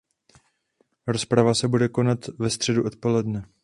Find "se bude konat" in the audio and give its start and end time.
1.53-2.27